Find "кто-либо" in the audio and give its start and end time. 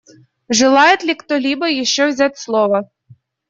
1.13-1.69